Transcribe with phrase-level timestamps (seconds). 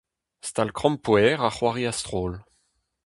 [0.47, 2.35] Stal-krampouezh ha c'hoari a-stroll.